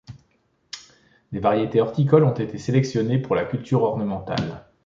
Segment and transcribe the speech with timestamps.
[1.31, 4.65] Des variétés horticoles ont été sélectionnées pour la culture ornementale.